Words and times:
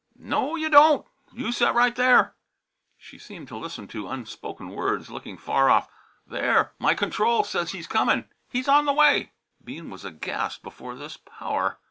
"No, 0.17 0.55
you 0.55 0.67
don't! 0.67 1.05
You 1.31 1.51
set 1.51 1.75
right 1.75 1.95
there!" 1.95 2.33
She 2.97 3.19
seemed 3.19 3.47
to 3.49 3.55
listen 3.57 3.87
to 3.89 4.07
unspoken 4.09 4.69
words, 4.69 5.11
looking 5.11 5.37
far 5.37 5.69
off. 5.69 5.87
"There! 6.25 6.71
My 6.79 6.95
control 6.95 7.43
says 7.43 7.69
he's 7.73 7.85
comin'; 7.85 8.27
he's 8.49 8.67
on 8.67 8.85
the 8.85 8.93
way." 8.93 9.33
Bean 9.63 9.91
was 9.91 10.03
aghast 10.03 10.63
before 10.63 10.95
this 10.95 11.17
power. 11.17 11.77